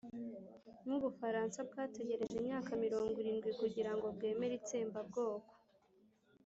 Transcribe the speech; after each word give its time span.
nk'u 0.83 0.97
bufaransa 1.03 1.57
bwategereje 1.69 2.35
imyaka 2.41 2.69
mirogwirirwi 2.81 3.51
kugira 3.59 3.91
ngo 3.95 4.05
bwemera 4.15 4.53
itsembabwoko 4.61 5.53